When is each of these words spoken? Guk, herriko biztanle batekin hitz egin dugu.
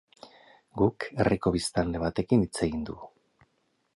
Guk, 0.81 1.05
herriko 1.19 1.53
biztanle 1.57 2.03
batekin 2.05 2.45
hitz 2.47 2.53
egin 2.69 2.83
dugu. 2.91 3.13